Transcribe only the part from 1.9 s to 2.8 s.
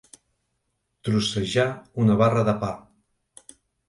una barra de pa.